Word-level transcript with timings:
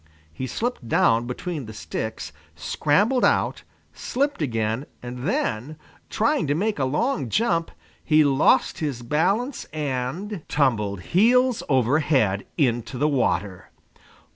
He 0.33 0.47
slipped 0.47 0.87
down 0.89 1.27
between 1.27 1.67
the 1.67 1.73
sticks, 1.75 2.31
scrambled 2.55 3.23
out, 3.23 3.61
slipped 3.93 4.41
again, 4.41 4.87
and 5.03 5.27
then, 5.27 5.77
trying 6.09 6.47
to 6.47 6.55
make 6.55 6.79
a 6.79 6.85
long 6.85 7.29
jump, 7.29 7.69
he 8.03 8.23
lost 8.23 8.79
his 8.79 9.03
balance 9.03 9.65
and 9.65 10.41
tumbled 10.47 11.01
heels 11.01 11.61
over 11.69 11.99
head 11.99 12.47
into 12.57 12.97
the 12.97 13.07
water! 13.07 13.69